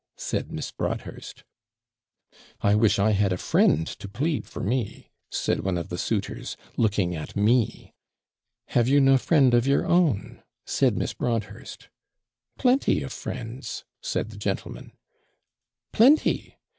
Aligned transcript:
said 0.17 0.51
Miss 0.51 0.71
Broadhurst. 0.71 1.43
'"I 2.61 2.73
wish 2.73 2.97
I 2.97 3.11
had 3.11 3.31
a 3.31 3.37
friend 3.37 3.85
to 3.85 4.07
plead 4.09 4.47
for 4.47 4.63
me!" 4.63 5.11
said 5.29 5.59
one 5.59 5.77
of 5.77 5.89
the 5.89 5.97
suitors, 5.99 6.57
looking 6.75 7.15
at 7.15 7.35
me. 7.35 7.93
'"Have 8.69 8.87
you 8.87 8.99
no 8.99 9.19
friend 9.19 9.53
of 9.53 9.67
your 9.67 9.85
own?" 9.85 10.41
said 10.65 10.97
Miss 10.97 11.13
Broadhurst. 11.13 11.89
'"Plenty 12.57 13.03
of 13.03 13.13
friends," 13.13 13.85
said 14.01 14.31
the 14.31 14.37
gentleman. 14.37 14.93
'"Plenty! 15.93 16.57